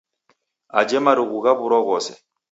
[0.79, 2.13] Aghaje marughu ghaw'urwa ghose